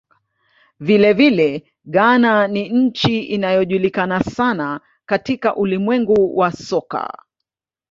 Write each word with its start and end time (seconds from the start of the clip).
Vilevile, 0.79 1.63
Ghana 1.85 2.47
ni 2.47 2.69
nchi 2.69 3.19
inayojulikana 3.23 4.23
sana 4.23 4.81
katika 5.05 5.55
ulimwengu 5.55 6.37
wa 6.37 6.51
soka. 6.51 7.17